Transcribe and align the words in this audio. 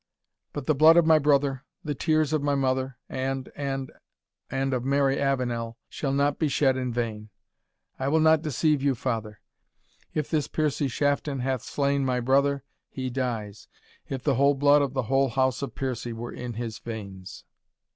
But 0.51 0.65
the 0.65 0.73
blood 0.73 0.97
of 0.97 1.05
my 1.05 1.19
brother, 1.19 1.63
the 1.83 1.93
tears 1.93 2.33
of 2.33 2.41
my 2.41 2.55
mother 2.55 2.97
and 3.07 3.51
and 3.55 3.91
and 4.49 4.73
of 4.73 4.83
Mary 4.83 5.19
Avenel, 5.21 5.77
shall 5.89 6.11
not 6.11 6.39
be 6.39 6.47
shed 6.47 6.75
in 6.75 6.91
vain. 6.91 7.29
I 7.99 8.07
will 8.07 8.19
not 8.19 8.41
deceive 8.41 8.81
you, 8.81 8.95
father 8.95 9.41
if 10.11 10.27
this 10.27 10.47
Piercie 10.47 10.87
Shafton 10.89 11.41
hath 11.41 11.61
slain 11.61 12.03
my 12.03 12.19
brother, 12.19 12.63
he 12.89 13.11
dies, 13.11 13.67
if 14.09 14.23
the 14.23 14.33
whole 14.37 14.55
blood 14.55 14.81
of 14.81 14.95
the 14.95 15.03
whole 15.03 15.29
house 15.29 15.61
of 15.61 15.75
Piercie 15.75 16.13
were 16.13 16.33
in 16.33 16.53
his 16.55 16.79
veins." 16.79 17.45